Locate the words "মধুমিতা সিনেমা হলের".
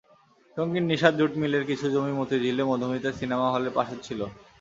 2.69-3.73